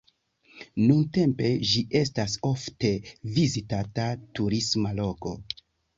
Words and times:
Nuntempe 0.85 1.51
ĝi 1.73 1.83
estas 2.01 2.37
ofte 2.51 2.93
vizitata 3.37 4.09
turisma 4.41 4.99
loko. 5.03 5.37